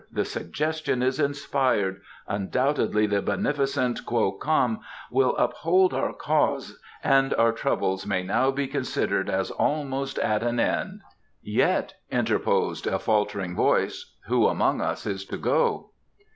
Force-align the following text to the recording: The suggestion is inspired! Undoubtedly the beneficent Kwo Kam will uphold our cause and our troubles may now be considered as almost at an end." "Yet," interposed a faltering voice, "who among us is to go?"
The 0.11 0.25
suggestion 0.25 1.03
is 1.03 1.19
inspired! 1.19 2.01
Undoubtedly 2.27 3.05
the 3.05 3.21
beneficent 3.21 4.03
Kwo 4.03 4.31
Kam 4.31 4.79
will 5.11 5.37
uphold 5.37 5.93
our 5.93 6.11
cause 6.11 6.81
and 7.03 7.35
our 7.35 7.51
troubles 7.51 8.07
may 8.07 8.23
now 8.23 8.49
be 8.49 8.65
considered 8.65 9.29
as 9.29 9.51
almost 9.51 10.17
at 10.17 10.41
an 10.41 10.59
end." 10.59 11.01
"Yet," 11.43 11.93
interposed 12.09 12.87
a 12.87 12.97
faltering 12.97 13.55
voice, 13.55 14.15
"who 14.25 14.47
among 14.47 14.81
us 14.81 15.05
is 15.05 15.23
to 15.25 15.37
go?" 15.37 15.91